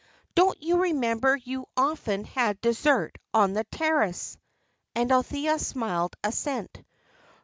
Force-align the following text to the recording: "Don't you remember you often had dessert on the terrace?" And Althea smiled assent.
"Don't 0.33 0.59
you 0.59 0.81
remember 0.81 1.35
you 1.37 1.67
often 1.77 2.23
had 2.23 2.59
dessert 2.59 3.19
on 3.35 3.53
the 3.53 3.65
terrace?" 3.65 4.35
And 4.95 5.11
Althea 5.11 5.59
smiled 5.59 6.15
assent. 6.23 6.81